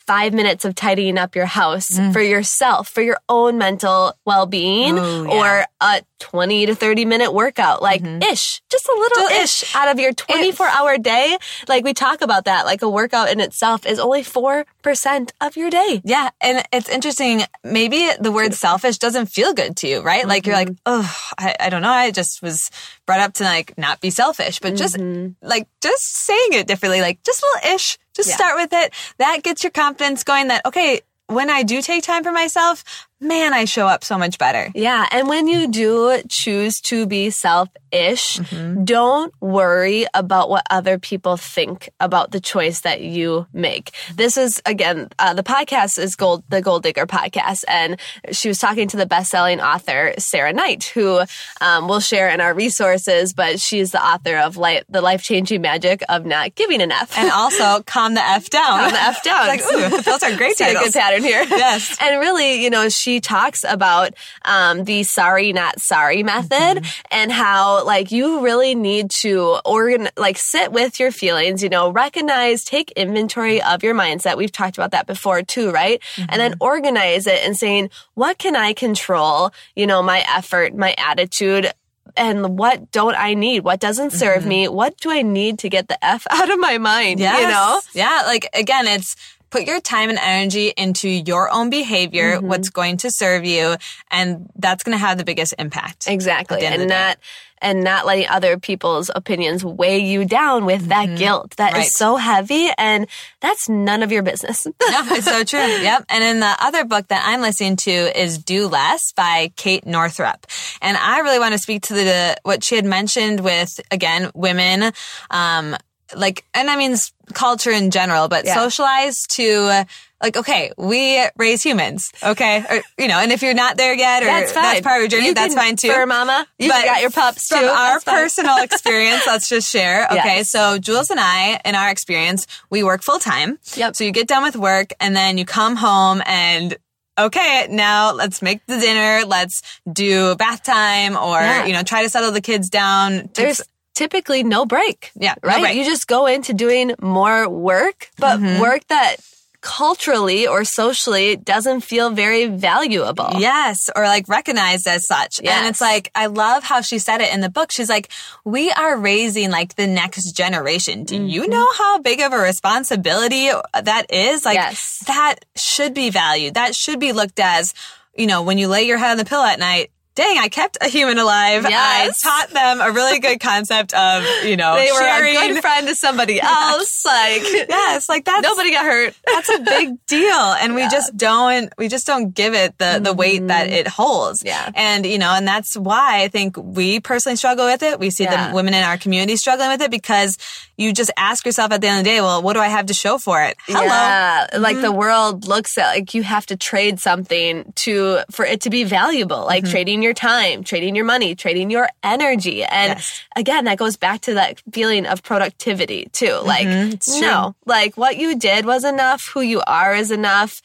five 0.08 0.34
minutes 0.34 0.66
of 0.66 0.76
tidying 0.76 1.18
up 1.18 1.36
your 1.36 1.46
house 1.46 1.90
mm. 1.98 2.14
for 2.14 2.22
yourself, 2.22 2.88
for 2.88 3.02
your 3.02 3.18
own 3.28 3.58
mental 3.58 4.14
well 4.26 4.46
being, 4.46 4.98
yeah. 4.98 5.26
or 5.28 5.66
a 5.82 6.02
20 6.20 6.68
to 6.68 6.76
30 6.76 7.06
minute 7.06 7.34
workout, 7.34 7.82
like 7.82 8.02
mm-hmm. 8.02 8.22
ish, 8.22 8.62
just 8.70 8.88
a 8.88 8.96
little 8.98 9.26
ish, 9.42 9.64
ish 9.64 9.76
out 9.76 9.90
of 9.90 10.00
your 10.00 10.14
24 10.14 10.68
hour 10.68 10.98
day. 10.98 11.38
Like 11.68 11.84
we 11.84 11.94
talk 11.94 12.22
about 12.22 12.46
that, 12.46 12.66
like 12.66 12.82
a 12.82 12.90
workout 12.90 13.30
in 13.30 13.40
itself 13.40 13.86
is 13.86 14.00
only 14.00 14.24
4% 14.24 15.32
of 15.42 15.58
your 15.58 15.70
day. 15.70 16.02
Yeah. 16.04 16.30
And 16.42 16.64
it's 16.72 16.90
interesting. 16.90 17.44
Maybe 17.64 18.10
the 18.20 18.32
word 18.32 18.54
selfish 18.54 18.98
doesn't 18.98 19.28
feel 19.28 19.54
good 19.54 19.76
to 19.78 19.88
you, 19.88 20.02
right? 20.02 20.22
Mm-hmm. 20.22 20.30
Like 20.30 20.46
you're 20.46 20.56
like, 20.56 20.70
oh, 20.86 21.16
I, 21.38 21.56
I, 21.60 21.70
don't 21.70 21.82
know. 21.82 21.90
I 21.90 22.12
just 22.12 22.42
was 22.42 22.70
brought 23.06 23.20
up 23.20 23.34
to 23.34 23.44
like 23.44 23.78
not 23.78 24.02
be 24.02 24.10
selfish, 24.10 24.60
but 24.60 24.76
just 24.76 24.96
mm-hmm. 24.96 25.34
like 25.48 25.68
just 25.82 26.04
saying 26.18 26.54
it 26.54 26.68
differently, 26.68 27.02
like 27.02 27.24
just 27.24 27.42
a 27.42 27.46
little 27.46 27.76
ish 27.76 27.98
just 28.16 28.30
yeah. 28.30 28.36
start 28.36 28.56
with 28.56 28.74
it. 28.74 28.94
That 29.18 29.44
gets 29.44 29.64
your 29.64 29.72
confidence 29.72 30.24
going 30.24 30.48
that, 30.48 30.66
okay, 30.66 31.02
when 31.28 31.50
I 31.50 31.64
do 31.64 31.82
take 31.82 32.04
time 32.04 32.24
for 32.24 32.32
myself, 32.32 33.08
man, 33.28 33.54
I 33.54 33.66
show 33.66 33.88
up 33.88 34.04
so 34.04 34.18
much 34.18 34.38
better. 34.38 34.70
Yeah. 34.74 35.08
And 35.12 35.28
when 35.28 35.48
you 35.48 35.68
do 35.68 36.22
choose 36.30 36.80
to 36.82 37.06
be 37.06 37.30
selfish, 37.30 38.38
mm-hmm. 38.38 38.84
don't 38.84 39.34
worry 39.42 40.06
about 40.14 40.50
what 40.50 40.66
other 40.70 41.00
people 41.00 41.38
think 41.38 41.90
about 42.00 42.32
the 42.32 42.40
choice 42.40 42.82
that 42.82 43.02
you 43.02 43.48
make. 43.54 43.92
This 44.16 44.38
is, 44.38 44.62
again, 44.66 45.10
uh, 45.20 45.34
the 45.34 45.44
podcast 45.44 45.98
is 46.00 46.16
Gold, 46.16 46.44
the 46.50 46.62
Goal 46.62 46.80
Digger 46.80 47.06
podcast. 47.06 47.64
And 47.68 48.00
she 48.32 48.48
was 48.48 48.60
talking 48.60 48.88
to 48.90 48.98
the 48.98 49.06
best 49.06 49.32
selling 49.32 49.60
author, 49.62 50.14
Sarah 50.18 50.54
Knight, 50.54 50.86
who 50.86 51.22
um, 51.62 51.88
we'll 51.88 52.00
share 52.00 52.30
in 52.30 52.42
our 52.42 52.54
resources, 52.54 53.34
but 53.34 53.60
she's 53.60 53.92
the 53.92 54.04
author 54.04 54.38
of 54.38 54.58
life, 54.58 54.84
The 54.90 55.02
Life 55.02 55.24
Changing 55.24 55.62
Magic 55.62 56.04
of 56.10 56.26
Not 56.26 56.56
Giving 56.56 56.82
an 56.82 56.92
F. 56.92 57.18
And 57.18 57.32
also 57.32 57.82
Calm 57.86 58.14
the 58.14 58.22
F 58.22 58.50
Down. 58.50 58.80
Calm 58.80 58.92
the 58.92 59.02
F 59.02 59.24
Down. 59.24 59.48
like, 59.48 59.62
ooh, 59.62 60.02
those 60.02 60.24
are 60.24 60.36
great 60.36 60.58
titles. 60.58 60.88
a 60.88 60.92
good 60.92 60.94
pattern 60.94 61.24
here. 61.24 61.44
Yes. 61.50 61.98
and 62.02 62.20
really, 62.20 62.64
you 62.64 62.70
know, 62.70 62.90
she 62.90 63.15
talks 63.20 63.64
about 63.64 64.14
um, 64.44 64.84
the 64.84 65.04
sorry, 65.04 65.54
not 65.54 65.80
sorry 65.80 66.24
method 66.24 66.52
mm-hmm. 66.52 67.02
and 67.12 67.32
how 67.32 67.86
like 67.86 68.12
you 68.12 68.42
really 68.42 68.76
need 68.76 69.12
to 69.22 69.60
organ 69.66 70.10
like 70.18 70.38
sit 70.38 70.72
with 70.72 71.00
your 71.00 71.12
feelings, 71.12 71.64
you 71.64 71.70
know, 71.70 71.90
recognize, 71.90 72.64
take 72.64 72.92
inventory 72.92 73.62
of 73.62 73.84
your 73.84 73.96
mindset. 73.96 74.38
We've 74.38 74.52
talked 74.52 74.78
about 74.78 74.92
that 74.92 75.08
before 75.08 75.42
too, 75.44 75.72
right? 75.72 76.02
Mm-hmm. 76.16 76.30
And 76.30 76.42
then 76.42 76.52
mm-hmm. 76.54 76.64
organize 76.64 77.28
it 77.28 77.46
and 77.46 77.56
saying, 77.56 77.90
what 78.14 78.38
can 78.38 78.56
I 78.56 78.74
control? 78.74 79.52
You 79.76 79.88
know, 79.88 80.02
my 80.02 80.26
effort, 80.28 80.76
my 80.76 80.96
attitude, 80.98 81.72
and 82.18 82.58
what 82.58 82.92
don't 82.92 83.16
I 83.16 83.34
need? 83.34 83.62
What 83.62 83.80
doesn't 83.80 84.12
serve 84.12 84.42
mm-hmm. 84.42 84.50
me? 84.50 84.68
What 84.68 84.98
do 84.98 85.12
I 85.12 85.22
need 85.22 85.60
to 85.60 85.70
get 85.70 85.88
the 85.88 86.04
F 86.04 86.26
out 86.32 86.50
of 86.50 86.60
my 86.60 86.78
mind? 86.78 87.20
Yes. 87.20 87.42
You 87.42 87.48
know? 87.48 87.82
Yeah. 87.94 88.24
Like 88.26 88.50
again, 88.54 88.88
it's 88.88 89.16
put 89.56 89.66
your 89.66 89.80
time 89.80 90.10
and 90.10 90.20
energy 90.22 90.74
into 90.76 91.08
your 91.08 91.50
own 91.50 91.70
behavior, 91.70 92.38
mm-hmm. 92.38 92.48
what's 92.48 92.70
going 92.70 92.98
to 92.98 93.10
serve 93.10 93.46
you, 93.46 93.76
and 94.12 94.50
that's 94.58 94.84
going 94.84 94.94
to 94.94 95.00
have 95.00 95.18
the 95.18 95.24
biggest 95.24 95.54
impact. 95.58 96.08
Exactly. 96.08 96.66
And 96.66 96.90
not 96.90 97.18
and 97.62 97.84
not 97.84 98.06
letting 98.06 98.28
other 98.28 98.60
people's 98.60 99.10
opinions 99.16 99.64
weigh 99.64 100.00
you 100.00 100.26
down 100.26 100.66
with 100.66 100.88
that 100.88 101.08
mm-hmm. 101.08 101.16
guilt 101.16 101.56
that 101.56 101.74
right. 101.74 101.86
is 101.86 101.94
so 101.94 102.18
heavy 102.18 102.70
and 102.78 103.08
that's 103.40 103.70
none 103.70 104.04
of 104.04 104.12
your 104.12 104.24
business. 104.24 104.66
no, 104.68 104.74
it's 104.82 105.26
so 105.26 105.44
true. 105.44 105.60
Yep. 105.86 106.06
And 106.10 106.24
in 106.24 106.40
the 106.42 106.56
other 106.60 106.84
book 106.84 107.08
that 107.08 107.24
I'm 107.26 107.42
listening 107.42 107.76
to 107.78 107.92
is 107.92 108.38
Do 108.38 108.68
Less 108.68 109.14
by 109.14 109.52
Kate 109.56 109.86
Northrup. 109.86 110.46
And 110.82 110.98
I 110.98 111.20
really 111.20 111.40
want 111.40 111.54
to 111.54 111.58
speak 111.58 111.84
to 111.84 111.94
the 111.94 112.38
what 112.44 112.64
she 112.64 112.76
had 112.76 112.86
mentioned 112.86 113.40
with 113.40 113.80
again 113.90 114.32
women 114.34 114.92
um 115.32 115.76
like, 116.16 116.46
and 116.54 116.70
I 116.70 116.76
mean 116.76 116.96
culture 117.34 117.72
in 117.72 117.92
general, 117.92 118.28
but 118.28 118.46
yeah. 118.46 118.56
socialized 118.56 119.36
to 119.36 119.86
like, 120.22 120.38
okay, 120.38 120.72
we 120.78 121.24
raise 121.38 121.62
humans, 121.62 122.12
okay, 122.24 122.64
or, 122.70 122.82
you 122.98 123.08
know, 123.08 123.20
and 123.20 123.32
if 123.32 123.42
you're 123.42 123.54
not 123.54 123.78
there 123.78 123.94
yet, 123.94 124.24
or 124.24 124.26
that's, 124.26 124.54
that's 124.54 124.82
part 124.82 124.98
of 124.98 125.02
your 125.02 125.10
journey, 125.10 125.28
you 125.28 125.34
that's 125.34 125.54
fine 125.54 125.76
too. 125.76 125.92
For 125.92 126.06
mama, 126.06 126.48
you 126.58 126.70
but 126.70 126.86
got 126.86 127.02
your 127.02 127.12
pups 127.12 127.48
from 127.48 127.60
too. 127.60 127.66
our 127.66 128.00
personal 128.00 128.58
experience, 128.64 129.24
let's 129.28 129.50
just 129.50 129.72
share. 129.72 130.06
Okay, 130.06 130.38
yes. 130.38 130.50
so 130.50 130.78
Jules 130.80 131.10
and 131.10 131.20
I, 131.20 131.60
in 131.66 131.76
our 131.76 131.90
experience, 131.90 132.48
we 132.70 132.82
work 132.82 133.04
full 133.04 133.20
time. 133.20 133.60
Yep. 133.76 133.96
So 133.96 134.04
you 134.04 134.12
get 134.12 134.28
done 134.28 134.44
with 134.44 134.56
work, 134.56 134.94
and 135.00 135.16
then 135.16 135.38
you 135.38 135.46
come 135.46 135.76
home 135.76 136.22
and 136.26 136.76
okay, 137.18 137.68
now 137.70 138.14
let's 138.14 138.42
make 138.42 138.66
the 138.66 138.78
dinner. 138.78 139.26
Let's 139.26 139.62
do 139.92 140.36
bath 140.36 140.64
time 140.64 141.16
or, 141.16 141.40
yeah. 141.40 141.66
you 141.66 141.74
know, 141.74 141.84
try 141.84 142.04
to 142.04 142.10
settle 142.10 142.32
the 142.32 142.42
kids 142.42 142.70
down. 142.70 143.30
There's 143.34 143.62
typically 143.96 144.44
no 144.44 144.66
break. 144.66 145.12
Yeah. 145.16 145.34
Right. 145.42 145.56
No 145.58 145.62
break. 145.62 145.76
You 145.76 145.86
just 145.86 146.08
go 146.08 146.28
into 146.28 146.54
doing 146.54 146.94
more 147.02 147.50
work, 147.50 148.12
but 148.18 148.40
mm-hmm. 148.40 148.62
work 148.62 148.86
that 148.90 149.16
culturally 149.62 150.46
or 150.46 150.64
socially 150.64 151.36
doesn't 151.36 151.82
feel 151.82 152.12
very 152.12 152.46
valuable. 152.46 153.30
Yes, 153.40 153.90
or 153.96 154.04
like 154.04 154.30
recognized 154.30 154.88
as 154.88 155.08
such. 155.08 155.42
Yes. 155.42 155.58
And 155.58 155.68
it's 155.68 155.82
like, 155.82 156.12
I 156.14 156.28
love 156.28 156.64
how 156.64 156.82
she 156.82 157.00
said 157.00 157.20
it 157.20 157.34
in 157.34 157.42
the 157.42 157.50
book. 157.50 157.72
She's 157.72 157.90
like, 157.90 158.12
we 158.44 158.70
are 158.70 158.96
raising 158.96 159.50
like 159.50 159.74
the 159.74 159.88
next 159.88 160.34
generation. 160.34 161.04
Do 161.04 161.16
mm-hmm. 161.16 161.28
you 161.28 161.48
know 161.48 161.68
how 161.76 161.98
big 161.98 162.22
of 162.22 162.32
a 162.32 162.38
responsibility 162.38 163.50
that 163.74 164.14
is? 164.14 164.46
Like, 164.46 164.54
yes. 164.54 165.04
that 165.08 165.38
should 165.56 165.96
be 165.96 166.12
valued. 166.12 166.54
That 166.54 166.76
should 166.76 167.00
be 167.00 167.12
looked 167.12 167.40
as, 167.40 167.74
you 168.16 168.28
know, 168.28 168.44
when 168.44 168.60
you 168.60 168.68
lay 168.68 168.84
your 168.84 169.00
head 169.00 169.12
on 169.12 169.18
the 169.18 169.26
pillow 169.26 169.46
at 169.46 169.58
night, 169.58 169.90
dang, 170.16 170.38
I 170.38 170.48
kept 170.48 170.78
a 170.82 170.88
human 170.88 171.18
alive. 171.18 171.66
Yes. 171.68 172.26
I 172.26 172.30
taught 172.30 172.50
them 172.52 172.82
a 172.82 172.92
really 172.92 173.20
good 173.20 173.40
concept 173.40 173.94
of, 173.94 174.24
you 174.46 174.56
know, 174.56 174.76
they 174.78 174.88
sharing. 174.88 175.36
were 175.36 175.42
a 175.42 175.48
good 175.54 175.62
friend 175.62 175.88
to 175.88 175.96
somebody 175.96 176.40
else. 176.42 177.06
Like, 177.06 177.42
yes, 177.44 178.08
like 178.10 178.26
that's 178.26 178.44
nobody 178.44 178.72
got 178.72 178.86
hurt. 178.86 179.14
That's 179.26 179.50
a 179.50 179.60
big 179.60 180.06
deal. 180.08 180.32
And 180.32 180.74
yeah. 180.74 180.86
we 180.86 180.90
just 180.90 181.16
don't, 181.18 181.72
we 181.78 181.90
just 181.90 182.08
don't 182.08 182.34
give 182.34 182.54
it 182.54 182.78
the, 182.78 183.02
the 183.04 183.14
weight 183.14 183.40
mm-hmm. 183.40 183.48
that 183.48 183.68
it 183.68 183.88
holds. 183.88 184.44
Yeah. 184.46 184.72
And, 184.74 185.06
you 185.06 185.18
know, 185.18 185.32
and 185.32 185.46
that's 185.46 185.76
why 185.76 186.24
I 186.24 186.30
think 186.30 186.56
we 186.58 187.02
personally 187.02 187.36
struggle 187.36 187.66
with 187.66 187.84
it. 187.84 188.00
We 188.00 188.10
see 188.10 188.24
yeah. 188.24 188.50
the 188.50 188.56
women 188.56 188.74
in 188.74 188.84
our 188.84 188.98
community 188.98 189.36
struggling 189.36 189.70
with 189.70 189.82
it 189.82 189.92
because 189.92 190.38
you 190.78 190.94
just 190.94 191.12
ask 191.18 191.46
yourself 191.46 191.72
at 191.72 191.82
the 191.82 191.88
end 191.88 192.00
of 192.00 192.04
the 192.04 192.10
day, 192.10 192.22
well, 192.22 192.42
what 192.42 192.54
do 192.54 192.60
I 192.60 192.68
have 192.68 192.88
to 192.88 192.94
show 192.94 193.18
for 193.18 193.42
it? 193.42 193.58
Hello. 193.66 193.84
Yeah. 193.84 194.48
Mm-hmm. 194.48 194.62
Like 194.62 194.82
the 194.82 194.92
world 194.92 195.48
looks 195.48 195.78
at 195.78 195.88
like 195.88 196.14
you 196.14 196.24
have 196.24 196.46
to 196.48 196.58
trade 196.58 197.00
something 197.00 197.72
to, 197.78 198.20
for 198.32 198.46
it 198.46 198.62
to 198.62 198.70
be 198.70 198.84
valuable, 198.84 199.46
like 199.46 199.64
mm-hmm. 199.64 199.72
trading 199.72 200.04
your 200.04 200.14
time, 200.14 200.64
trading 200.64 200.96
your 200.96 201.06
money, 201.06 201.36
trading 201.36 201.70
your 201.70 201.90
energy. 202.04 202.64
And 202.64 202.94
yes. 202.94 203.24
again, 203.36 203.66
that 203.66 203.78
goes 203.78 203.98
back 203.98 204.22
to 204.22 204.36
that 204.36 204.62
feeling 204.72 205.06
of 205.06 205.24
productivity 205.24 206.08
too. 206.12 206.26
Mm-hmm. 206.26 206.48
Like, 206.48 206.68
mm-hmm, 206.68 207.22
no, 207.22 207.56
like 207.66 207.96
what 207.96 208.18
you 208.18 208.38
did 208.38 208.66
was 208.66 208.84
enough. 208.84 209.30
Who 209.34 209.42
you 209.42 209.62
are 209.66 209.96
is 209.96 210.12
enough. 210.12 210.62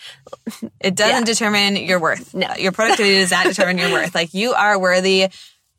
It 0.81 0.95
doesn't 0.95 1.21
yeah. 1.21 1.25
determine 1.25 1.76
your 1.76 2.00
worth. 2.00 2.35
No, 2.35 2.49
your 2.59 2.73
productivity 2.73 3.17
does 3.17 3.31
not 3.31 3.47
determine 3.47 3.79
your 3.79 3.90
worth. 3.90 4.14
Like 4.21 4.35
you 4.35 4.52
are 4.52 4.79
worthy 4.79 5.29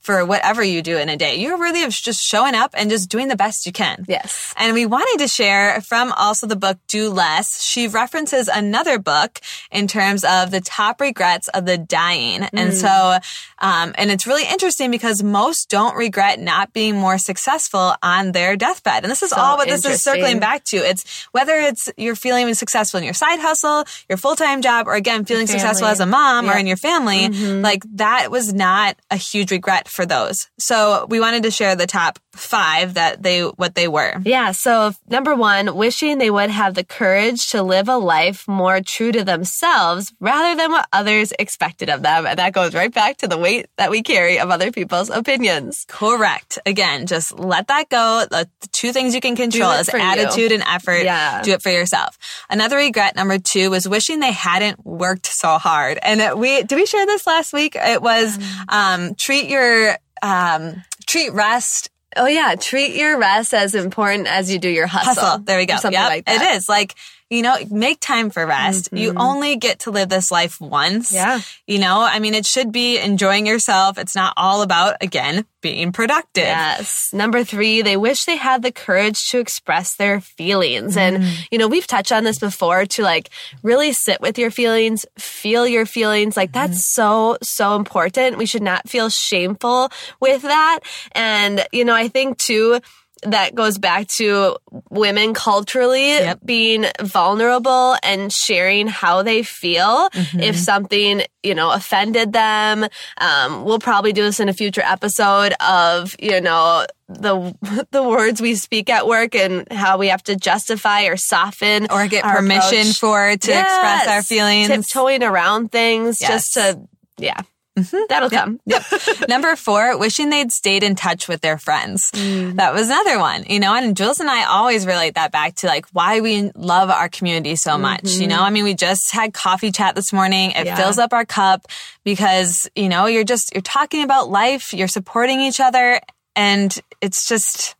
for 0.01 0.25
whatever 0.25 0.63
you 0.63 0.81
do 0.81 0.97
in 0.97 1.09
a 1.09 1.15
day. 1.15 1.35
You're 1.35 1.57
worthy 1.57 1.83
of 1.83 1.91
just 1.91 2.21
showing 2.21 2.55
up 2.55 2.71
and 2.73 2.89
just 2.89 3.09
doing 3.09 3.27
the 3.27 3.35
best 3.35 3.65
you 3.65 3.71
can. 3.71 4.03
Yes. 4.07 4.53
And 4.57 4.73
we 4.73 4.85
wanted 4.85 5.21
to 5.23 5.27
share 5.27 5.79
from 5.81 6.11
also 6.13 6.47
the 6.47 6.55
book 6.55 6.79
Do 6.87 7.09
Less. 7.09 7.63
She 7.63 7.87
references 7.87 8.47
another 8.47 8.97
book 8.97 9.39
in 9.71 9.87
terms 9.87 10.23
of 10.23 10.51
the 10.51 10.59
top 10.59 10.99
regrets 10.99 11.47
of 11.49 11.65
the 11.65 11.77
dying. 11.77 12.41
Mm. 12.41 12.49
And 12.53 12.73
so, 12.73 13.19
um, 13.59 13.93
and 13.95 14.09
it's 14.09 14.25
really 14.25 14.47
interesting 14.49 14.89
because 14.89 15.21
most 15.21 15.69
don't 15.69 15.95
regret 15.95 16.39
not 16.39 16.73
being 16.73 16.95
more 16.95 17.17
successful 17.17 17.93
on 18.01 18.31
their 18.31 18.55
deathbed. 18.55 19.03
And 19.03 19.11
this 19.11 19.21
is 19.21 19.29
so 19.29 19.37
all 19.37 19.57
what 19.57 19.67
this 19.67 19.85
is 19.85 20.01
circling 20.01 20.39
back 20.39 20.63
to. 20.65 20.77
It's 20.77 21.27
whether 21.31 21.53
it's 21.53 21.89
you're 21.95 22.15
feeling 22.15 22.51
successful 22.55 22.97
in 22.97 23.03
your 23.03 23.13
side 23.13 23.39
hustle, 23.39 23.85
your 24.09 24.17
full-time 24.17 24.61
job, 24.61 24.87
or 24.87 24.95
again, 24.95 25.25
feeling 25.25 25.47
successful 25.47 25.87
as 25.87 25.99
a 25.99 26.05
mom 26.05 26.45
yep. 26.45 26.55
or 26.55 26.57
in 26.57 26.65
your 26.65 26.77
family. 26.77 27.29
Mm-hmm. 27.29 27.61
Like 27.61 27.83
that 27.95 28.31
was 28.31 28.51
not 28.51 28.97
a 29.11 29.15
huge 29.15 29.51
regret 29.51 29.87
for 29.91 30.05
those. 30.05 30.47
So 30.57 31.05
we 31.09 31.19
wanted 31.19 31.43
to 31.43 31.51
share 31.51 31.75
the 31.75 31.85
top 31.85 32.17
five 32.33 32.93
that 32.93 33.23
they, 33.23 33.41
what 33.41 33.75
they 33.75 33.87
were. 33.87 34.15
Yeah. 34.23 34.51
So 34.51 34.93
number 35.09 35.35
one, 35.35 35.75
wishing 35.75 36.17
they 36.17 36.29
would 36.29 36.49
have 36.49 36.75
the 36.75 36.83
courage 36.83 37.49
to 37.49 37.63
live 37.63 37.89
a 37.89 37.97
life 37.97 38.47
more 38.47 38.81
true 38.81 39.11
to 39.11 39.23
themselves 39.23 40.13
rather 40.19 40.55
than 40.55 40.71
what 40.71 40.87
others 40.93 41.33
expected 41.39 41.89
of 41.89 42.01
them. 42.01 42.25
And 42.25 42.39
that 42.39 42.53
goes 42.53 42.73
right 42.73 42.93
back 42.93 43.17
to 43.17 43.27
the 43.27 43.37
weight 43.37 43.67
that 43.77 43.91
we 43.91 44.01
carry 44.01 44.39
of 44.39 44.49
other 44.49 44.71
people's 44.71 45.09
opinions. 45.09 45.85
Correct. 45.87 46.59
Again, 46.65 47.07
just 47.07 47.37
let 47.37 47.67
that 47.67 47.89
go. 47.89 48.25
The 48.29 48.47
two 48.71 48.93
things 48.93 49.15
you 49.15 49.21
can 49.21 49.35
control 49.35 49.71
is 49.71 49.89
attitude 49.89 50.51
you. 50.51 50.55
and 50.57 50.63
effort. 50.67 51.03
Yeah. 51.03 51.41
Do 51.41 51.51
it 51.53 51.61
for 51.61 51.69
yourself. 51.69 52.17
Another 52.49 52.77
regret, 52.77 53.15
number 53.15 53.39
two, 53.39 53.69
was 53.69 53.87
wishing 53.87 54.19
they 54.19 54.31
hadn't 54.31 54.85
worked 54.85 55.25
so 55.25 55.57
hard. 55.57 55.99
And 56.01 56.39
we, 56.39 56.63
did 56.63 56.75
we 56.75 56.85
share 56.85 57.05
this 57.05 57.25
last 57.27 57.53
week? 57.53 57.75
It 57.75 58.01
was, 58.01 58.37
um, 58.69 58.91
um 58.91 59.15
treat 59.15 59.49
your, 59.49 59.97
um, 60.21 60.83
treat 61.07 61.31
rest 61.33 61.89
Oh 62.15 62.27
yeah, 62.27 62.55
treat 62.55 62.95
your 62.95 63.17
rest 63.17 63.53
as 63.53 63.73
important 63.73 64.27
as 64.27 64.51
you 64.51 64.59
do 64.59 64.69
your 64.69 64.87
hustle. 64.87 65.23
Hustle. 65.23 65.43
There 65.43 65.57
we 65.57 65.65
go. 65.65 65.77
Something 65.77 65.99
yep. 65.99 66.09
like 66.09 66.25
that. 66.25 66.41
It 66.41 66.55
is 66.55 66.67
like 66.67 66.95
you 67.31 67.41
know, 67.41 67.55
make 67.71 68.01
time 68.01 68.29
for 68.29 68.45
rest. 68.45 68.87
Mm-hmm. 68.87 68.97
You 68.97 69.13
only 69.15 69.55
get 69.55 69.79
to 69.79 69.91
live 69.91 70.09
this 70.09 70.31
life 70.31 70.59
once. 70.59 71.13
Yeah. 71.13 71.39
You 71.65 71.79
know, 71.79 72.01
I 72.01 72.19
mean, 72.19 72.33
it 72.33 72.45
should 72.45 72.73
be 72.73 72.99
enjoying 72.99 73.47
yourself. 73.47 73.97
It's 73.97 74.15
not 74.15 74.33
all 74.35 74.61
about, 74.61 74.97
again, 74.99 75.45
being 75.61 75.93
productive. 75.93 76.43
Yes. 76.43 77.13
Number 77.13 77.45
three, 77.45 77.83
they 77.83 77.95
wish 77.95 78.25
they 78.25 78.35
had 78.35 78.63
the 78.63 78.71
courage 78.71 79.29
to 79.29 79.39
express 79.39 79.95
their 79.95 80.19
feelings. 80.19 80.97
Mm. 80.97 80.99
And, 80.99 81.47
you 81.49 81.57
know, 81.57 81.69
we've 81.69 81.87
touched 81.87 82.11
on 82.11 82.25
this 82.25 82.37
before 82.37 82.85
to 82.85 83.01
like 83.01 83.29
really 83.63 83.93
sit 83.93 84.19
with 84.19 84.37
your 84.37 84.51
feelings, 84.51 85.05
feel 85.17 85.65
your 85.65 85.85
feelings. 85.85 86.35
Like 86.35 86.51
that's 86.51 86.79
mm. 86.79 86.95
so, 86.95 87.37
so 87.41 87.77
important. 87.77 88.37
We 88.39 88.45
should 88.45 88.61
not 88.61 88.89
feel 88.89 89.09
shameful 89.09 89.89
with 90.19 90.41
that. 90.41 90.79
And, 91.13 91.65
you 91.71 91.85
know, 91.85 91.95
I 91.95 92.09
think 92.09 92.39
too, 92.39 92.81
that 93.23 93.55
goes 93.55 93.77
back 93.77 94.07
to 94.17 94.57
women 94.89 95.33
culturally 95.33 96.09
yep. 96.09 96.39
being 96.43 96.85
vulnerable 97.01 97.95
and 98.03 98.31
sharing 98.31 98.87
how 98.87 99.21
they 99.21 99.43
feel. 99.43 100.09
Mm-hmm. 100.09 100.39
If 100.39 100.57
something, 100.57 101.21
you 101.43 101.55
know, 101.55 101.71
offended 101.71 102.33
them, 102.33 102.87
um, 103.17 103.63
we'll 103.63 103.79
probably 103.79 104.13
do 104.13 104.23
this 104.23 104.39
in 104.39 104.49
a 104.49 104.53
future 104.53 104.81
episode 104.83 105.53
of, 105.59 106.15
you 106.19 106.41
know, 106.41 106.85
the 107.07 107.85
the 107.91 108.03
words 108.03 108.41
we 108.41 108.55
speak 108.55 108.89
at 108.89 109.07
work 109.07 109.35
and 109.35 109.71
how 109.71 109.97
we 109.97 110.07
have 110.07 110.23
to 110.23 110.35
justify 110.35 111.03
or 111.03 111.17
soften 111.17 111.87
or 111.91 112.07
get 112.07 112.23
permission 112.23 112.81
approach. 112.81 112.99
for 112.99 113.37
to 113.37 113.51
yes. 113.51 113.65
express 113.65 114.07
our 114.07 114.23
feelings, 114.23 114.67
tiptoeing 114.67 115.23
around 115.23 115.71
things 115.71 116.17
yes. 116.21 116.29
just 116.29 116.53
to 116.53 116.87
yeah 117.17 117.41
Mm-hmm. 117.79 117.97
That'll 118.09 118.29
yep. 118.31 118.43
come. 118.43 118.59
Yep. 118.65 118.83
Number 119.29 119.55
four, 119.55 119.97
wishing 119.97 120.29
they'd 120.29 120.51
stayed 120.51 120.83
in 120.83 120.95
touch 120.95 121.29
with 121.29 121.39
their 121.41 121.57
friends. 121.57 122.11
Mm. 122.13 122.57
That 122.57 122.73
was 122.73 122.87
another 122.87 123.17
one, 123.17 123.45
you 123.47 123.61
know, 123.61 123.73
and 123.73 123.95
Jules 123.95 124.19
and 124.19 124.29
I 124.29 124.43
always 124.43 124.85
relate 124.85 125.15
that 125.15 125.31
back 125.31 125.55
to 125.57 125.67
like 125.67 125.85
why 125.93 126.19
we 126.19 126.51
love 126.53 126.89
our 126.89 127.07
community 127.07 127.55
so 127.55 127.77
much. 127.77 128.03
Mm-hmm. 128.03 128.21
You 128.21 128.27
know, 128.27 128.41
I 128.41 128.49
mean, 128.49 128.65
we 128.65 128.73
just 128.73 129.13
had 129.13 129.33
coffee 129.33 129.71
chat 129.71 129.95
this 129.95 130.11
morning. 130.11 130.51
It 130.51 130.65
yeah. 130.65 130.75
fills 130.75 130.97
up 130.97 131.13
our 131.13 131.25
cup 131.25 131.67
because, 132.03 132.69
you 132.75 132.89
know, 132.89 133.05
you're 133.05 133.23
just, 133.23 133.53
you're 133.53 133.61
talking 133.61 134.03
about 134.03 134.29
life, 134.29 134.73
you're 134.73 134.89
supporting 134.89 135.39
each 135.39 135.61
other 135.61 136.01
and 136.35 136.77
it's 136.99 137.25
just, 137.25 137.75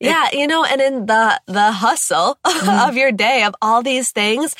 yeah, 0.00 0.28
you 0.32 0.46
know, 0.46 0.64
and 0.64 0.80
in 0.80 1.06
the 1.06 1.40
the 1.46 1.72
hustle 1.72 2.38
mm. 2.46 2.88
of 2.88 2.96
your 2.96 3.12
day 3.12 3.44
of 3.44 3.54
all 3.60 3.82
these 3.82 4.12
things, 4.12 4.54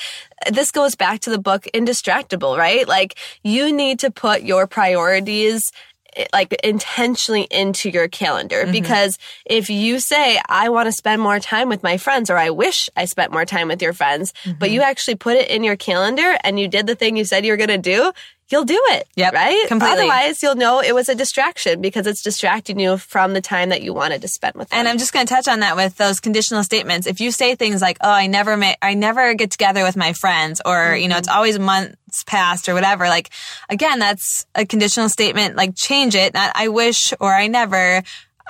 this 0.51 0.71
goes 0.71 0.95
back 0.95 1.21
to 1.21 1.31
the 1.31 1.39
book 1.39 1.67
Indistractable, 1.75 2.57
right? 2.57 2.87
Like 2.87 3.19
you 3.43 3.73
need 3.73 3.99
to 4.01 4.11
put 4.11 4.43
your 4.43 4.67
priorities 4.67 5.71
eh, 6.17 6.27
like 6.33 6.53
intentionally 6.65 7.47
into 7.51 7.91
your 7.91 8.09
calendar 8.09 8.63
mm-hmm. 8.63 8.73
because 8.73 9.19
if 9.45 9.71
you 9.71 10.01
say 10.01 10.41
I 10.49 10.69
want 10.71 10.87
to 10.87 10.93
spend 10.93 11.21
more 11.21 11.39
time 11.41 11.69
with 11.69 11.83
my 11.83 11.97
friends 11.97 12.31
or 12.31 12.39
I 12.39 12.51
wish 12.51 12.89
I 12.97 13.05
spent 13.05 13.33
more 13.33 13.45
time 13.45 13.69
with 13.69 13.83
your 13.83 13.93
friends, 13.93 14.33
mm-hmm. 14.45 14.59
but 14.59 14.71
you 14.71 14.83
actually 14.83 15.17
put 15.17 15.37
it 15.37 15.51
in 15.51 15.65
your 15.65 15.77
calendar 15.77 16.37
and 16.43 16.59
you 16.59 16.69
did 16.69 16.87
the 16.87 16.95
thing 16.95 17.17
you 17.17 17.25
said 17.25 17.45
you 17.45 17.53
were 17.53 17.57
going 17.57 17.69
to 17.69 17.79
do, 17.79 18.13
you'll 18.51 18.65
do 18.65 18.81
it. 18.89 19.09
Yep. 19.17 19.33
Right? 19.33 19.65
Completely. 19.69 19.99
Otherwise, 19.99 20.43
you'll 20.43 20.57
know 20.57 20.81
it 20.81 20.95
was 20.95 21.09
a 21.09 21.15
distraction 21.15 21.81
because 21.81 22.07
it's 22.07 22.23
distracting 22.23 22.79
you 22.79 22.99
from 22.99 23.33
the 23.33 23.41
time 23.41 23.71
that 23.71 23.83
you 23.83 23.95
wanted 23.95 24.23
to 24.23 24.29
spend 24.29 24.57
with 24.57 24.69
them. 24.69 24.79
And 24.79 24.89
I'm 24.89 24.99
just 24.99 25.13
going 25.13 25.27
to 25.27 25.33
touch 25.33 25.49
on 25.49 25.61
that 25.61 25.77
with 25.77 25.97
those 25.97 26.21
conditional 26.21 26.63
statements. 26.65 27.07
If 27.07 27.21
you 27.21 27.31
say 27.31 27.55
things 27.55 27.81
like, 27.81 27.99
"Oh, 28.01 28.11
I 28.11 28.27
never 28.27 28.57
may, 28.57 28.77
I 28.83 28.95
never 28.95 29.35
get 29.35 29.51
together 29.51 29.83
with 29.83 29.97
my 29.97 30.13
friends," 30.13 30.61
or 30.65 30.75
mm-hmm. 30.75 31.03
you 31.03 31.09
know, 31.09 31.17
it's 31.17 31.29
mm-hmm. 31.29 31.37
always 31.37 31.59
months 31.59 32.25
past 32.27 32.69
or 32.69 32.75
whatever, 32.75 33.09
like 33.09 33.31
again, 33.69 33.99
that's 33.99 34.47
a 34.55 34.67
conditional 34.67 35.09
statement. 35.09 35.57
Like 35.57 35.75
change 35.77 36.15
it. 36.15 36.35
Not 36.35 36.53
I 36.55 36.69
wish 36.69 37.13
or 37.21 37.33
I 37.33 37.47
never. 37.47 38.03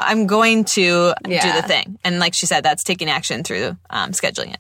I'm 0.03 0.27
going 0.27 0.65
to 0.65 1.13
yeah. 1.29 1.43
do 1.43 1.61
the 1.61 1.69
thing. 1.69 1.99
And 2.05 2.19
like 2.19 2.33
she 2.33 2.47
said, 2.47 2.63
that's 2.63 2.83
taking 2.83 3.11
action 3.11 3.45
through 3.45 3.77
um, 3.91 4.13
scheduling 4.13 4.55
it. 4.55 4.59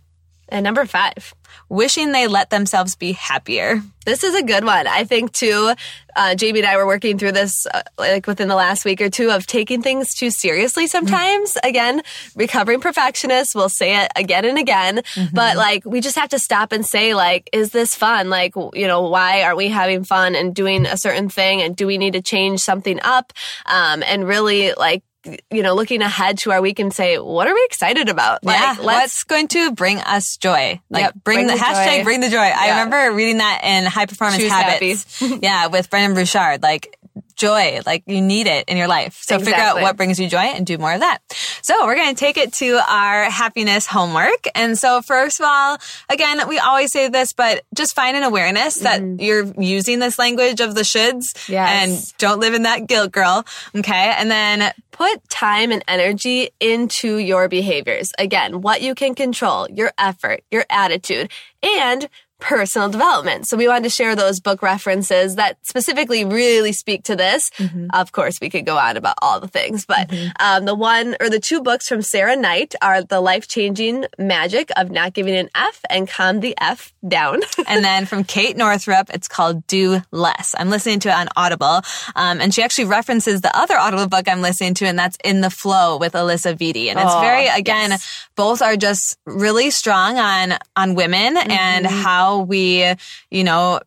And 0.51 0.65
number 0.65 0.85
five, 0.85 1.35
wishing 1.69 2.13
they 2.13 2.27
let 2.27 2.51
themselves 2.51 2.97
be 2.97 3.13
happier. 3.13 3.83
This 4.05 4.25
is 4.25 4.35
a 4.35 4.43
good 4.43 4.65
one. 4.65 4.87
I 4.87 5.05
think 5.05 5.33
too, 5.33 5.73
uh, 6.17 6.35
Jamie 6.35 6.61
and 6.61 6.69
I 6.69 6.77
were 6.77 6.87
working 6.87 7.19
through 7.19 7.33
this 7.33 7.67
uh, 7.67 7.83
like 7.99 8.27
within 8.27 8.49
the 8.49 8.57
last 8.57 8.85
week 8.85 9.01
or 9.01 9.11
two 9.11 9.31
of 9.31 9.47
taking 9.47 9.83
things 9.83 10.15
too 10.15 10.31
seriously 10.31 10.87
sometimes. 10.87 11.53
Mm-hmm. 11.53 11.69
Again, 11.69 12.03
recovering 12.35 12.81
perfectionists 12.81 13.55
will 13.55 13.69
say 13.69 14.03
it 14.03 14.11
again 14.17 14.45
and 14.45 14.59
again, 14.59 14.99
mm-hmm. 14.99 15.35
but 15.35 15.57
like 15.57 15.85
we 15.85 16.01
just 16.01 16.17
have 16.17 16.31
to 16.31 16.39
stop 16.39 16.73
and 16.73 16.85
say 16.85 17.15
like, 17.15 17.49
is 17.53 17.71
this 17.71 17.95
fun? 17.95 18.31
Like, 18.31 18.55
you 18.57 18.87
know, 18.87 19.09
why 19.09 19.43
aren't 19.43 19.59
we 19.59 19.69
having 19.69 20.03
fun 20.03 20.35
and 20.35 20.55
doing 20.55 20.87
a 20.87 20.97
certain 20.97 21.29
thing? 21.29 21.63
And 21.63 21.77
do 21.77 21.87
we 21.87 21.99
need 21.99 22.15
to 22.15 22.23
change 22.23 22.61
something 22.61 22.99
up? 23.03 23.33
Um, 23.67 24.03
and 24.03 24.27
really 24.27 24.73
like 24.73 25.05
you 25.25 25.63
know, 25.63 25.75
looking 25.75 26.03
ahead 26.03 26.39
to 26.39 26.53
our 26.53 26.63
week 26.63 26.79
and 26.79 26.93
say, 26.93 27.19
what 27.19 27.47
are 27.47 27.55
we 27.55 27.63
excited 27.67 28.09
about? 28.09 28.43
Like, 28.43 28.59
yeah, 28.59 28.77
what's 28.81 29.25
going 29.25 29.49
to 29.49 29.73
bring 29.73 29.99
us 29.99 30.37
joy? 30.37 30.81
Like, 30.89 31.03
yep, 31.03 31.15
bring, 31.25 31.39
bring, 31.39 31.47
the, 31.49 31.55
the 31.55 31.59
hashtag, 31.59 31.99
joy. 31.99 32.05
bring 32.05 32.21
the 32.21 32.31
joy. 32.31 32.37
Yeah. 32.37 32.57
I 32.57 32.69
remember 32.71 33.15
reading 33.15 33.39
that 33.39 33.61
in 33.65 33.85
High 33.85 34.07
Performance 34.07 34.43
Choose 34.43 34.51
Habits. 34.51 35.23
yeah, 35.43 35.67
with 35.67 35.91
Brendon 35.91 36.15
Burchard. 36.15 36.63
Like, 36.63 36.99
joy. 37.41 37.81
Like 37.87 38.05
you 38.07 38.21
need 38.21 38.47
it 38.47 38.69
in 38.69 38.77
your 38.77 38.87
life. 38.87 39.15
So 39.23 39.37
exactly. 39.37 39.53
figure 39.53 39.65
out 39.65 39.83
what 39.83 39.97
brings 39.97 40.21
you 40.21 40.29
joy 40.29 40.39
and 40.39 40.67
do 40.67 40.77
more 40.77 40.93
of 40.93 41.01
that. 41.01 41.19
So 41.63 41.87
we're 41.87 41.97
going 41.97 42.15
to 42.15 42.19
take 42.19 42.37
it 42.37 42.53
to 42.55 42.81
our 42.87 43.25
happiness 43.25 43.87
homework. 43.87 44.45
And 44.55 44.79
so 44.79 45.01
first 45.01 45.41
of 45.41 45.47
all, 45.49 45.79
again, 46.11 46.47
we 46.49 46.59
always 46.59 46.93
say 46.93 47.09
this, 47.09 47.33
but 47.33 47.63
just 47.75 47.95
find 47.95 48.17
an 48.17 48.23
awareness 48.23 48.77
that 48.81 49.01
mm-hmm. 49.01 49.21
you're 49.21 49.47
using 49.59 49.99
this 49.99 50.19
language 50.19 50.61
of 50.61 50.75
the 50.75 50.83
shoulds 50.83 51.49
yes. 51.49 52.13
and 52.13 52.19
don't 52.19 52.41
live 52.41 52.53
in 52.53 52.63
that 52.63 52.87
guilt 52.87 53.11
girl. 53.11 53.47
Okay. 53.75 54.15
And 54.17 54.31
then 54.31 54.73
put 54.91 55.27
time 55.31 55.73
and 55.73 55.83
energy 55.89 56.51
into 56.61 57.17
your 57.17 57.49
behaviors. 57.49 58.13
Again, 58.19 58.61
what 58.61 58.83
you 58.83 58.95
can 58.95 59.15
control, 59.15 59.67
your 59.71 59.93
effort, 59.97 60.43
your 60.51 60.67
attitude, 60.69 61.31
and 61.63 62.09
personal 62.41 62.89
development. 62.89 63.47
So 63.47 63.57
we 63.57 63.69
wanted 63.69 63.85
to 63.85 63.91
share 63.91 64.17
those 64.17 64.41
book 64.41 64.63
references 64.63 65.37
that 65.37 65.59
specifically 65.67 66.25
really 66.25 66.73
speak 66.73 67.05
to 67.05 67.17
this. 67.17 67.51
Mm-hmm. 67.51 67.89
Of 67.93 68.13
course, 68.13 68.41
we 68.41 68.51
could 68.51 68.67
go 68.67 68.79
on 68.79 68.97
about 68.97 69.17
all 69.23 69.41
the 69.41 69.49
things, 69.49 69.87
but 69.87 70.09
mm-hmm. 70.09 70.31
um, 70.41 70.65
the 70.65 70.75
one 70.75 71.17
or 71.21 71.31
the 71.31 71.41
two 71.41 71.61
books 71.61 71.89
from 71.89 72.03
Sarah 72.03 72.37
Knight 72.37 72.75
are 72.83 73.03
The 73.03 73.21
Life 73.21 73.47
Changing 73.47 74.07
Magic 74.19 74.71
of 74.77 74.91
Not 74.91 75.13
Giving 75.13 75.37
an 75.37 75.51
F 75.55 75.81
and 75.89 76.09
Calm 76.09 76.41
the 76.41 76.55
F 76.61 76.93
Down. 77.07 77.41
and 77.69 77.85
then 77.85 78.07
from 78.07 78.25
Kate 78.25 78.57
Northrup, 78.57 79.11
it's 79.13 79.29
called 79.29 79.67
Do 79.67 80.01
Less. 80.11 80.55
I'm 80.59 80.71
listening 80.71 81.01
to 81.01 81.09
it 81.11 81.15
on 81.15 81.29
Audible. 81.37 81.83
Um, 82.17 82.41
and 82.41 82.55
she 82.55 82.63
actually 82.63 82.87
references 82.87 83.41
the 83.41 83.57
other 83.57 83.77
Audible 83.77 84.09
book 84.09 84.29
I'm 84.29 84.41
listening 84.41 84.75
to, 84.75 84.87
and 84.87 84.99
that's 84.99 85.19
In 85.25 85.41
the 85.41 85.51
Flow 85.51 85.99
with 85.99 86.15
Alisa 86.15 86.57
Vitti. 86.57 86.89
And 86.89 86.99
it's 86.99 87.13
oh, 87.13 87.21
very, 87.21 87.47
again, 87.47 87.91
yes. 87.91 88.29
both 88.37 88.63
are 88.63 88.77
just 88.77 89.19
really 89.27 89.71
strong 89.71 90.19
on, 90.19 90.55
on 90.77 90.95
women 90.95 91.37
mm-hmm. 91.37 91.51
and 91.51 91.87
how 91.87 92.30
we, 92.39 92.95
you 93.31 93.45
know, 93.45 93.81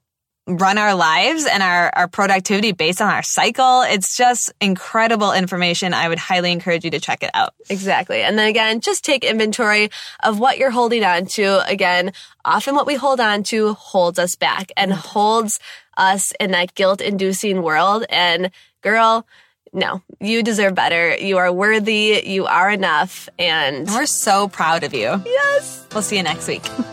run 0.45 0.77
our 0.77 0.93
lives 0.93 1.45
and 1.45 1.63
our, 1.63 1.89
our 1.95 2.07
productivity 2.07 2.73
based 2.73 3.01
on 3.01 3.09
our 3.09 3.23
cycle. 3.23 3.81
It's 3.83 4.17
just 4.17 4.51
incredible 4.59 5.31
information. 5.31 5.93
I 5.93 6.09
would 6.09 6.19
highly 6.19 6.51
encourage 6.51 6.83
you 6.83 6.91
to 6.91 6.99
check 6.99 7.23
it 7.23 7.29
out. 7.33 7.53
Exactly. 7.69 8.21
And 8.21 8.37
then 8.37 8.49
again, 8.49 8.81
just 8.81 9.05
take 9.05 9.23
inventory 9.23 9.89
of 10.21 10.39
what 10.39 10.57
you're 10.57 10.71
holding 10.71 11.03
on 11.03 11.27
to. 11.27 11.65
Again, 11.65 12.11
often 12.43 12.75
what 12.75 12.85
we 12.85 12.95
hold 12.95 13.21
on 13.21 13.43
to 13.43 13.73
holds 13.73 14.19
us 14.19 14.35
back 14.35 14.71
and 14.75 14.91
mm-hmm. 14.91 14.99
holds 14.99 15.59
us 15.95 16.33
in 16.39 16.51
that 16.51 16.75
guilt 16.75 16.99
inducing 16.99 17.61
world. 17.61 18.05
And 18.09 18.51
girl, 18.81 19.25
no, 19.71 20.01
you 20.19 20.43
deserve 20.43 20.75
better. 20.75 21.15
You 21.15 21.37
are 21.37 21.51
worthy. 21.51 22.21
You 22.25 22.45
are 22.47 22.69
enough. 22.69 23.29
And 23.39 23.87
we're 23.87 24.05
so 24.05 24.49
proud 24.49 24.83
of 24.83 24.93
you. 24.93 25.21
Yes. 25.25 25.87
We'll 25.93 26.03
see 26.03 26.17
you 26.17 26.23
next 26.23 26.47
week. 26.49 26.63